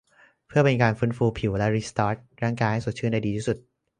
[0.47, 3.57] เพื่อเป็นการฟื้นฟูผิวและรีสตาร์ตร่างกายให้สดชื่นได้ดีที่สุด